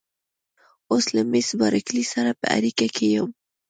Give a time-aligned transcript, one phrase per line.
[0.91, 3.29] اوس له مېس بارکلي سره په اړیکه کې یم.